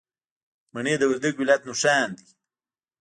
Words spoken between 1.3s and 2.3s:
ولایت نښان دی.